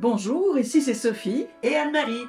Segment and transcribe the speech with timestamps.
[0.00, 2.24] Bonjour, ici c'est Sophie et Anne-Marie.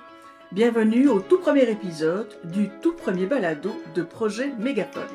[0.52, 5.08] Bienvenue au tout premier épisode du tout premier balado de Projet Mégaphone.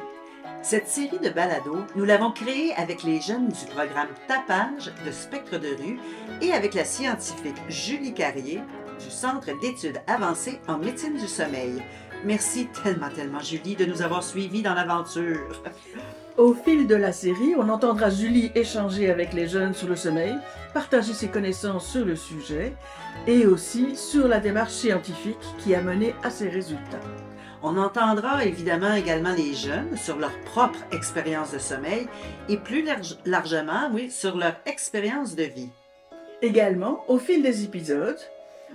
[0.62, 5.58] Cette série de balados, nous l'avons créée avec les jeunes du programme Tapage de Spectre
[5.58, 6.00] de rue
[6.40, 8.62] et avec la scientifique Julie Carrier
[9.04, 11.82] du Centre d'études avancées en médecine du sommeil.
[12.24, 15.62] Merci tellement, tellement, Julie, de nous avoir suivis dans l'aventure.
[16.37, 20.34] Au fil de la série, on entendra Julie échanger avec les jeunes sur le sommeil,
[20.74, 22.74] partager ses connaissances sur le sujet
[23.27, 27.01] et aussi sur la démarche scientifique qui a mené à ces résultats.
[27.62, 32.06] On entendra évidemment également les jeunes sur leur propre expérience de sommeil
[32.51, 32.84] et plus
[33.25, 35.70] largement, oui, sur leur expérience de vie.
[36.42, 38.20] Également, au fil des épisodes,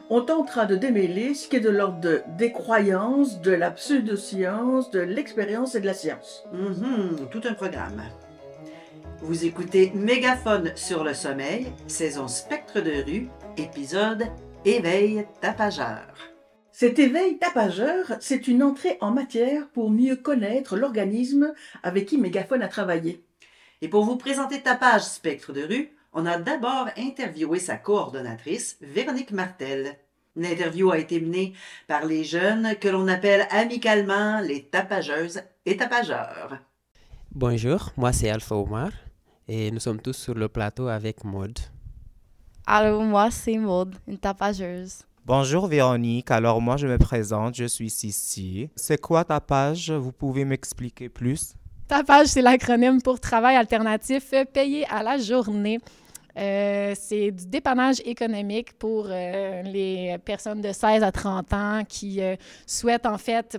[0.10, 5.00] on tentera de démêler ce qui est de l'ordre des croyances, de la pseudoscience, de
[5.00, 6.44] l'expérience et de la science.
[6.54, 8.04] Mhm, tout un programme.
[9.22, 14.26] Vous écoutez Mégaphone sur le sommeil, saison Spectre de rue, épisode
[14.66, 16.08] Éveil tapageur.
[16.72, 21.54] Cet éveil tapageur, c'est une entrée en matière pour mieux connaître l'organisme
[21.84, 23.24] avec qui Mégaphone a travaillé.
[23.82, 29.32] Et pour vous présenter Tapage Spectre de rue, on a d'abord interviewé sa coordonnatrice, Véronique
[29.32, 29.96] Martel.
[30.36, 31.54] L'interview a été menée
[31.88, 36.58] par les jeunes que l'on appelle amicalement les tapageuses et tapageurs.
[37.34, 38.92] Bonjour, moi c'est Alpha Omar
[39.48, 41.58] et nous sommes tous sur le plateau avec Maud.
[42.66, 45.04] Alors moi c'est Maud, une tapageuse.
[45.26, 48.70] Bonjour Véronique, alors moi je me présente, je suis Sissi.
[48.76, 49.92] C'est quoi tapage?
[49.92, 51.54] Vous pouvez m'expliquer plus?
[51.88, 55.80] Tapage, c'est l'acronyme pour travail alternatif payé à la journée.
[56.38, 62.22] Euh, c'est du dépannage économique pour euh, les personnes de 16 à 30 ans qui
[62.22, 63.58] euh, souhaitent en fait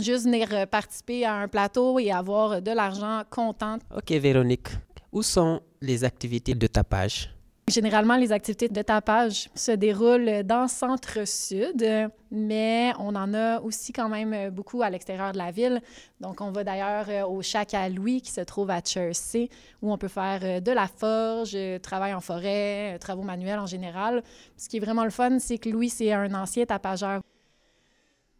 [0.00, 3.78] juste venir participer à un plateau et avoir de l'argent comptant.
[3.94, 4.68] OK, Véronique.
[5.12, 7.28] Où sont les activités de tapage?
[7.68, 14.08] Généralement, les activités de tapage se déroulent dans centre-sud, mais on en a aussi quand
[14.08, 15.80] même beaucoup à l'extérieur de la ville.
[16.20, 19.48] Donc, on va d'ailleurs au Chac à Louis qui se trouve à Chersey,
[19.80, 24.24] où on peut faire de la forge, travail en forêt, travaux manuels en général.
[24.56, 27.20] Ce qui est vraiment le fun, c'est que Louis, c'est un ancien tapageur.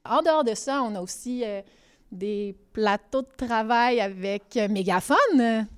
[0.05, 1.62] En dehors de ça, on a aussi euh,
[2.11, 5.69] des plateaux de travail avec mégaphone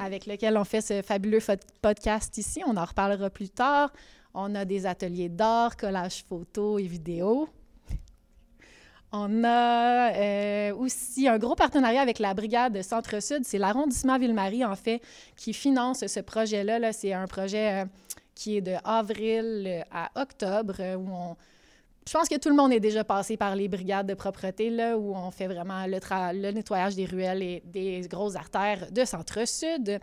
[0.00, 1.40] avec lequel on fait ce fabuleux
[1.82, 2.62] podcast ici.
[2.66, 3.92] On en reparlera plus tard.
[4.32, 7.48] On a des ateliers d'art, collage photo et vidéo.
[9.12, 13.44] On a euh, aussi un gros partenariat avec la Brigade Centre-Sud.
[13.44, 15.02] C'est l'arrondissement Ville-Marie, en fait,
[15.36, 16.78] qui finance ce projet-là.
[16.78, 17.84] -là, c'est un projet euh,
[18.34, 21.36] qui est de avril à octobre, où on,
[22.10, 24.98] je pense que tout le monde est déjà passé par les brigades de propreté, là,
[24.98, 30.00] où on fait vraiment le, nettoyage des ruelles et des grosses artères de centre-sud.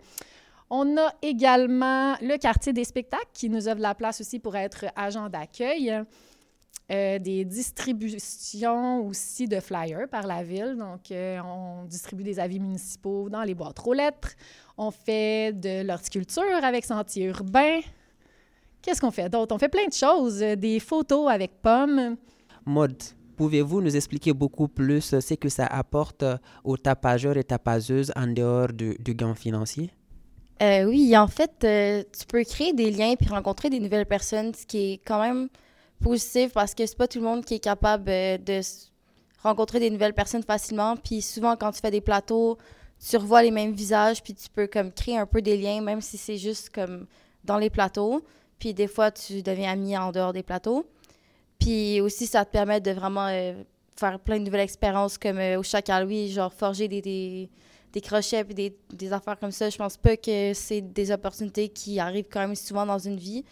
[0.70, 4.86] On a également le quartier des spectacles qui nous offre la place aussi pour être
[4.96, 6.02] agent d'accueil.
[6.90, 10.76] Euh, des distributions aussi de flyers par la ville.
[10.78, 14.30] Donc, euh, on distribue des avis municipaux dans les boîtes aux lettres.
[14.78, 17.80] On fait de l'horticulture avec Sentier urbain.
[18.82, 19.54] Qu'est-ce qu'on fait d'autre?
[19.54, 22.16] On fait plein de choses, euh, des photos avec pommes.
[22.64, 23.02] Mode,
[23.36, 28.12] pouvez-vous nous expliquer beaucoup plus euh, ce que ça apporte euh, aux tapageurs et tapageuses
[28.14, 29.90] en dehors du, gain financier?
[30.60, 34.92] oui, en fait, tu peux créer des liens puis rencontrer des nouvelles personnes, ce qui
[34.92, 35.48] est quand même
[36.02, 38.60] positif parce que c'est pas tout le monde qui est capable de
[39.42, 40.96] rencontrer des nouvelles personnes facilement.
[40.96, 42.58] Puis souvent, quand tu fais des plateaux,
[43.08, 46.00] tu revois les mêmes visages puis tu peux comme créer un peu des liens, même
[46.00, 47.06] si c'est juste comme
[47.44, 48.24] dans les plateaux.
[48.58, 50.86] Puis des fois, tu deviens ami en dehors des plateaux.
[51.58, 53.52] Puis aussi, ça te permet de vraiment euh,
[53.96, 58.00] faire plein de nouvelles expériences comme euh, au Chac à Louis, genre forger des, des,
[58.00, 59.70] crochets puis des, des, affaires comme ça.
[59.70, 63.44] Je pense pas que c'est des opportunités qui arrivent quand même souvent dans une vie.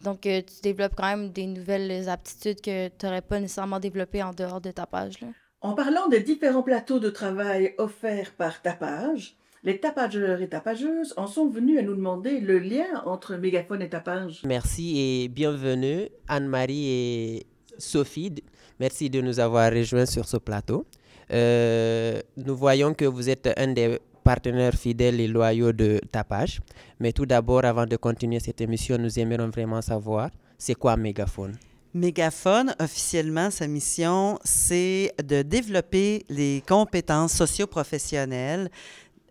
[0.00, 4.22] Donc, euh, tu développes quand même des nouvelles aptitudes que tu n'aurais pas nécessairement développées
[4.22, 5.20] en dehors de tapage.
[5.20, 5.28] Là.
[5.60, 11.26] En parlant des différents plateaux de travail offerts par tapage, les tapageurs et tapageuses en
[11.26, 14.42] sont venus à nous demander le lien entre mégaphone et tapage.
[14.44, 17.46] Merci et bienvenue Anne-Marie et
[17.78, 18.42] Sophie.
[18.80, 20.84] Merci de nous avoir rejoints sur ce plateau.
[21.32, 26.60] Euh, nous voyons que vous êtes un des partenaires fidèles et loyaux de Tapage.
[26.98, 31.56] Mais tout d'abord, avant de continuer cette émission, nous aimerions vraiment savoir, c'est quoi Mégaphone?
[31.94, 38.70] Mégaphone, officiellement, sa mission, c'est de développer les compétences socio-professionnelles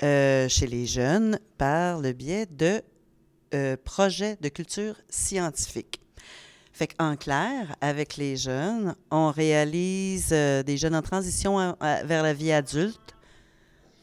[0.03, 2.81] euh, chez les jeunes par le biais de
[3.53, 6.01] euh, projets de culture scientifique.
[6.73, 12.33] Fait en clair, avec les jeunes, on réalise euh, des jeunes en transition vers la
[12.33, 13.15] vie adulte.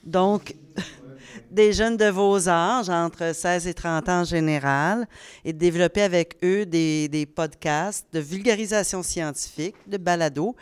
[0.05, 0.55] Donc,
[1.51, 5.09] des jeunes de vos âges, entre 16 et 30 ans en général,
[5.45, 10.55] et de développer avec eux des, podcasts de vulgarisation scientifique, de balado,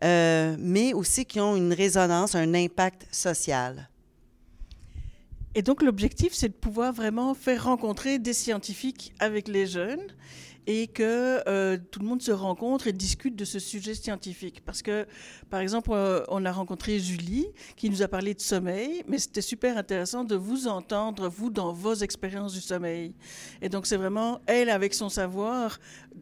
[0.00, 3.88] mais aussi qui ont une résonance, un impact social.
[5.56, 10.06] Et donc l'objectif, c'est de pouvoir vraiment faire rencontrer des scientifiques avec les jeunes
[10.66, 14.62] et que euh, tout le monde se rencontre et discute de ce sujet scientifique.
[14.66, 15.06] Parce que,
[15.48, 19.40] par exemple, euh, on a rencontré Julie qui nous a parlé de sommeil, mais c'était
[19.40, 23.14] super intéressant de vous entendre, vous, dans vos expériences du sommeil.
[23.62, 25.78] Et donc, c'est vraiment elle avec son savoir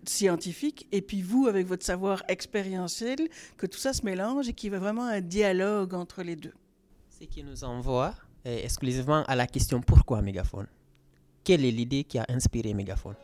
[0.06, 3.18] scientifique et puis vous avec votre savoir expérientiel,
[3.56, 6.54] que tout ça se mélange et qu'il y a vraiment un dialogue entre les deux.
[7.18, 8.14] Ce qui nous envoie
[8.44, 10.66] exclusivement à la question pourquoi Mégaphone
[11.44, 13.16] Quelle est l'idée qui a inspiré Mégaphone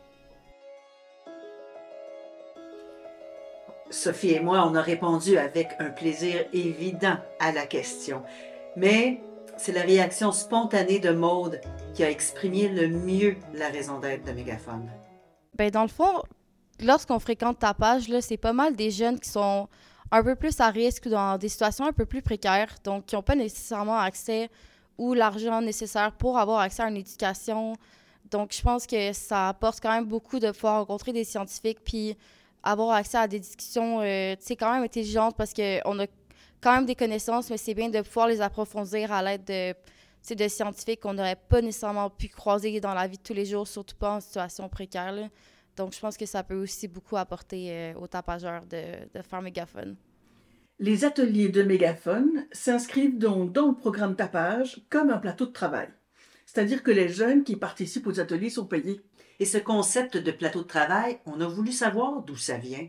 [3.91, 8.23] Sophie et moi, on a répondu avec un plaisir évident à la question.
[8.77, 9.21] Mais
[9.57, 11.59] c'est la réaction spontanée de Maude
[11.93, 14.89] qui a exprimé le mieux la raison d'être de Mégaphone.
[15.55, 16.23] Ben, dans le fond,
[16.79, 19.67] lorsqu'on fréquente ta page, là, c'est pas mal des jeunes qui sont
[20.09, 23.21] un peu plus à risque dans des situations un peu plus précaires, donc qui n'ont
[23.21, 24.49] pas nécessairement accès
[25.01, 27.73] ou l'argent nécessaire pour avoir accès à une éducation.
[28.29, 32.15] Donc, je pense que ça apporte quand même beaucoup de pouvoir rencontrer des scientifiques puis
[32.61, 36.05] avoir accès à des discussions, euh, tu sais, quand même intelligentes parce qu'on a
[36.61, 40.47] quand même des connaissances, mais c'est bien de pouvoir les approfondir à l'aide de, de
[40.47, 43.95] scientifiques qu'on n'aurait pas nécessairement pu croiser dans la vie de tous les jours, surtout
[43.95, 45.15] pas en situation précaire.
[45.75, 49.41] Donc, je pense que ça peut aussi beaucoup apporter euh, aux tapageurs de, de faire
[49.41, 49.95] mégaphone.
[50.83, 55.89] Les ateliers de mégaphone s'inscrivent donc dans le programme tapage comme un plateau de travail.
[56.47, 58.99] C'est-à-dire que les jeunes qui participent aux ateliers sont payés.
[59.39, 62.87] Et ce concept de plateau de travail, on a voulu savoir d'où ça vient.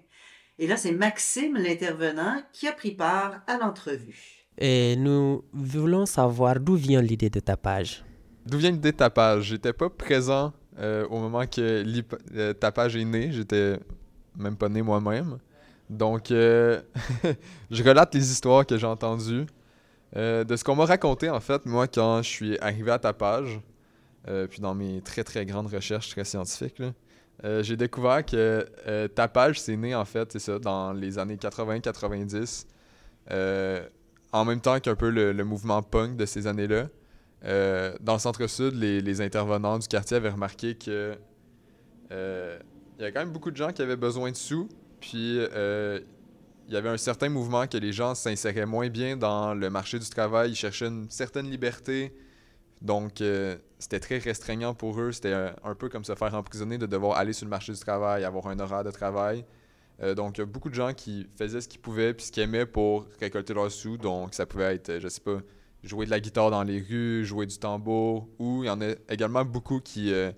[0.58, 4.46] Et là, c'est Maxime, l'intervenant, qui a pris part à l'entrevue.
[4.56, 8.06] Et nous voulons savoir d'où vient l'idée de tapage.
[8.46, 9.48] D'où vient l'idée de tapage?
[9.48, 13.32] J'étais pas présent euh, au moment que le tapage est né.
[13.32, 13.78] J'étais
[14.34, 15.36] même pas né moi-même.
[15.92, 16.80] Donc, euh,
[17.70, 19.46] je relate les histoires que j'ai entendues.
[20.16, 23.60] Euh, de ce qu'on m'a raconté, en fait, moi, quand je suis arrivé à tapage,
[24.28, 26.82] euh, puis dans mes très très grandes recherches très scientifiques,
[27.44, 31.36] euh, j'ai découvert que euh, Tapage, c'est né en fait, c'est ça, dans les années
[31.36, 32.66] 80-90,
[34.32, 36.86] en même temps qu'un peu le, mouvement punk de ces années-là.
[38.00, 41.18] dans le centre-sud, les, intervenants du quartier avaient remarqué que
[42.10, 44.68] il y avait quand même beaucoup de gens qui avaient besoin de sous,
[45.02, 49.68] puis il y avait un certain mouvement que les gens s'inséraient moins bien dans le
[49.68, 52.14] marché du travail, ils cherchaient une certaine liberté,
[52.82, 55.12] donc, euh, c'était très restreignant pour eux.
[55.12, 58.24] C'était un, peu comme se faire emprisonner de devoir aller sur le marché du travail,
[58.24, 59.44] avoir un horaire de travail.
[60.02, 62.32] Euh, donc, il y a beaucoup de gens qui faisaient ce qu'ils pouvaient puis ce
[62.32, 63.96] qu'ils aimaient pour récolter leurs sous.
[63.98, 65.38] Donc, ça pouvait être, je sais pas,
[65.84, 68.28] jouer de la guitare dans les rues, jouer du tambour.
[68.40, 70.32] Ou il y en a également beaucoup qui, euh,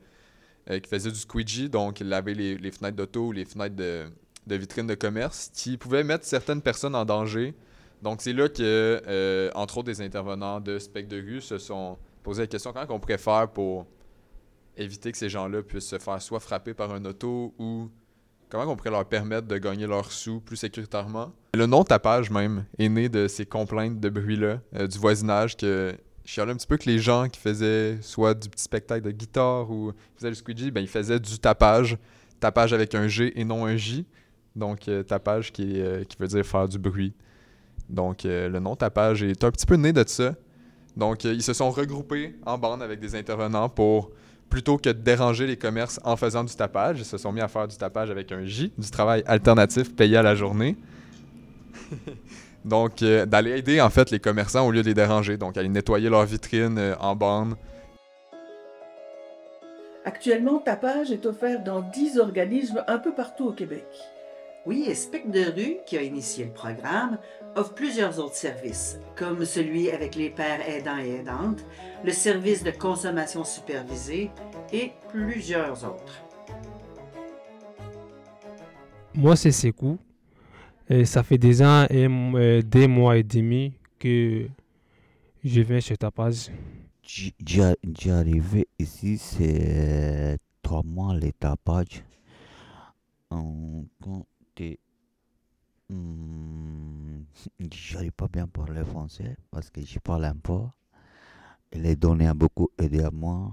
[0.69, 4.05] qui faisaient du squeegee, donc laver les, les fenêtres d'auto ou les fenêtres de,
[4.47, 7.55] de vitrines de commerce, qui pouvaient mettre certaines personnes en danger.
[8.03, 12.43] Donc, c'est là que, entre autres, des intervenants de spec de rue se sont poser
[12.43, 13.87] la question comment on pourrait faire pour
[14.77, 17.91] éviter que ces gens-là puissent se faire soit frapper par un auto ou
[18.49, 21.33] comment on pourrait leur permettre de gagner leurs sous plus sécuritairement.
[21.55, 25.95] Le nom tapage même est né de ces complaintes de bruit-là euh, du voisinage que
[26.25, 29.11] je chialait un petit peu que les gens qui faisaient soit du petit spectacle de
[29.11, 31.99] guitare ou faisaient du squeegee, ben ils faisaient du tapage,
[32.41, 34.07] tapage avec un G et non un J.
[34.57, 37.15] Donc euh, tapage qui, euh, qui veut dire faire du bruit.
[37.89, 40.35] Donc le nom tapage est un petit peu né de ça.
[40.97, 44.11] Donc, euh, ils se sont regroupés en bande avec des intervenants pour,
[44.49, 47.49] plutôt que de déranger les commerces en faisant du tapage, ils se sont mis à
[47.49, 50.77] faire du tapage avec un J, du travail alternatif payé à la journée.
[52.65, 55.37] Donc, euh, d'aller aider en fait les commerçants au lieu de les déranger.
[55.37, 57.57] Donc, aller nettoyer leurs vitrines euh, en bande.
[60.07, 63.87] Actuellement, Tapage est offert dans 10 organismes un peu partout au Québec.
[64.67, 67.19] Oui, et Spec de rue, qui a initié le programme,
[67.55, 71.63] offre plusieurs autres services, comme celui avec les pères aidants et aidantes,
[72.03, 74.31] le service de consommation supervisée
[74.73, 76.23] et plusieurs autres.
[79.13, 79.99] Moi, c'est Sekou.
[80.89, 84.47] Et ça fait des ans et euh, des mois et demi que
[85.45, 86.51] je viens chez Tapage.
[87.03, 91.33] J'ai arrivé ici, c'est trois mois les
[94.55, 94.79] Tapage.
[95.91, 97.23] Hmm,
[97.73, 100.61] j'arrive pas bien parler français parce que je parle un peu.
[101.73, 103.53] Il a donné beaucoup aidé à moi.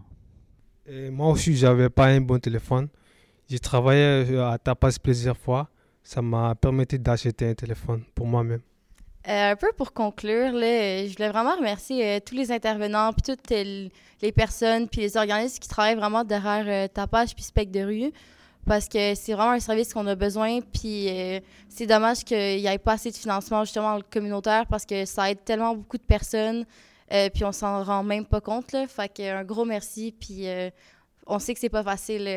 [0.86, 2.88] Et moi aussi, j'avais pas un bon téléphone.
[3.50, 5.70] J'ai travaillé à Tapas plusieurs fois.
[6.04, 8.62] Ça m'a permis d'acheter un téléphone pour moi-même.
[9.28, 13.36] Euh, un peu pour conclure, là, je voulais vraiment remercier euh, tous les intervenants, puis
[13.36, 13.88] toutes euh,
[14.22, 18.12] les personnes, puis les organismes qui travaillent vraiment derrière euh, Tapage puis Spec de rue,
[18.66, 22.68] parce que c'est vraiment un service qu'on a besoin, puis euh, c'est dommage qu'il n'y
[22.68, 26.66] ait pas assez de financement justement communautaire, parce que ça aide tellement beaucoup de personnes,
[27.12, 28.88] euh, puis on s'en rend même pas compte, là.
[28.88, 30.70] Fait que un gros merci, puis euh,
[31.26, 32.28] on sait que c'est pas facile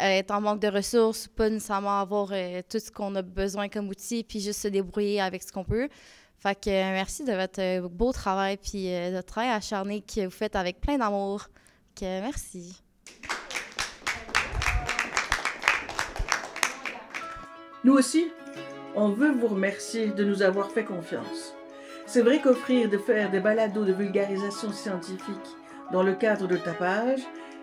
[0.00, 2.28] être en manque de ressources, pas nécessairement avoir
[2.68, 5.88] tout ce qu'on a besoin comme outil, puis juste se débrouiller avec ce qu'on peut.
[6.38, 10.56] Fait que merci de votre beau travail, puis de votre travail acharné que vous faites
[10.56, 11.48] avec plein d'amour.
[11.94, 12.83] Que merci.
[17.84, 18.32] Nous aussi,
[18.94, 21.54] on veut vous remercier de nous avoir fait confiance.
[22.06, 25.56] C'est vrai qu'offrir de faire des balados de vulgarisation scientifique
[25.92, 27.20] dans le cadre de tapage,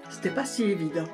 [0.09, 1.07] c'était pas si évident.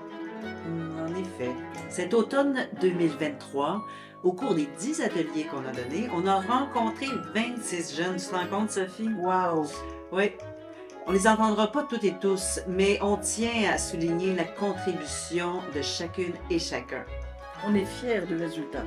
[0.68, 1.52] Mm, En effet,
[1.90, 3.82] cet automne 2023,
[4.24, 8.18] au cours des 10 ateliers qu'on a donnés, on a rencontré 26 jeunes.
[8.18, 9.10] Tu te rends compte, Sophie?
[9.20, 9.68] Wow!
[10.12, 10.34] Oui.
[11.06, 15.82] On les entendra pas toutes et tous, mais on tient à souligner la contribution de
[15.82, 17.06] chacune et chacun.
[17.66, 18.84] On est fiers du résultat.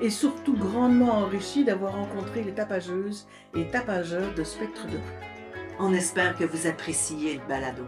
[0.00, 5.36] Et surtout grandement enrichis d'avoir rencontré les tapageuses et tapageurs de Spectre de rue.
[5.78, 7.84] On espère que vous appréciez le balado.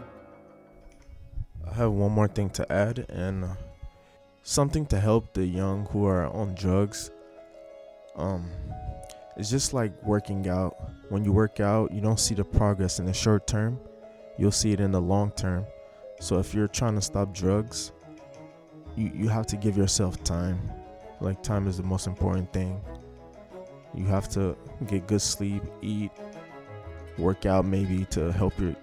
[1.65, 3.47] I have one more thing to add and uh,
[4.43, 7.11] something to help the young who are on drugs.
[8.15, 8.49] Um,
[9.37, 10.75] it's just like working out.
[11.09, 13.79] When you work out, you don't see the progress in the short term,
[14.37, 15.65] you'll see it in the long term.
[16.19, 17.91] So if you're trying to stop drugs,
[18.95, 20.59] you, you have to give yourself time.
[21.21, 22.81] Like, time is the most important thing.
[23.93, 24.55] You have to
[24.87, 26.11] get good sleep, eat,
[27.17, 28.75] work out maybe to help you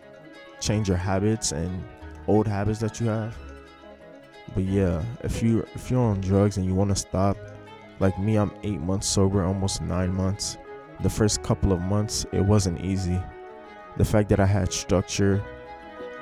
[0.61, 1.85] change your habits and
[2.27, 3.37] old habits that you have.
[4.55, 7.37] But yeah, if you if you're on drugs and you want to stop,
[8.01, 10.59] like me, I'm eight months sober, almost nine months.
[11.01, 13.21] The first couple of months, it wasn't easy.
[13.97, 15.43] The fact that I had structure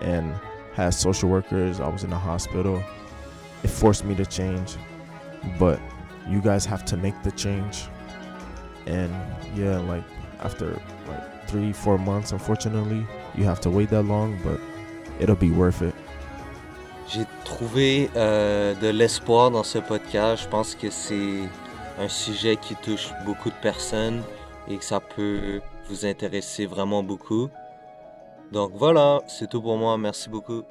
[0.00, 0.34] and
[0.72, 2.82] had social workers, I was in the hospital,
[3.64, 4.76] it forced me to change.
[5.59, 5.80] But
[6.28, 7.88] you guys have to make the change.
[8.87, 9.11] And
[9.56, 10.04] yeah, like
[10.40, 10.78] after
[11.09, 14.61] like three, four months, unfortunately, you have to wait that long, but
[15.18, 15.94] it'll be worth it.
[17.09, 20.44] J'ai trouvé euh, de l'espoir dans ce podcast.
[20.44, 21.40] Je pense que c'est
[21.99, 24.23] un sujet qui touche beaucoup de personnes
[24.68, 27.50] et que ça peut vous intéresser vraiment beaucoup.
[28.52, 29.99] Donc voilà, c'est tout pour moi.
[29.99, 30.62] Merci beaucoup.